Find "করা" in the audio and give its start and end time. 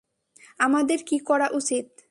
1.19-1.47